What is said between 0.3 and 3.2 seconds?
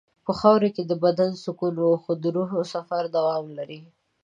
خاوره کې د بدن سکون وي خو د روح سفر